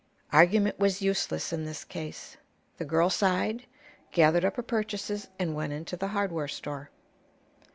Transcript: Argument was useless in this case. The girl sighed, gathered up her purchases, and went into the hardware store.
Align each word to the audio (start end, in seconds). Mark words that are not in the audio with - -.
Argument 0.33 0.79
was 0.79 1.03
useless 1.03 1.53
in 1.53 1.63
this 1.63 1.83
case. 1.83 2.35
The 2.79 2.85
girl 2.85 3.11
sighed, 3.11 3.65
gathered 4.11 4.43
up 4.43 4.55
her 4.55 4.63
purchases, 4.63 5.27
and 5.37 5.53
went 5.53 5.73
into 5.73 5.95
the 5.95 6.07
hardware 6.07 6.47
store. 6.47 6.89